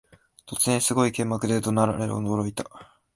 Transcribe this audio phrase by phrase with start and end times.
[0.47, 2.63] 突然、すごい剣幕で怒鳴られ驚いた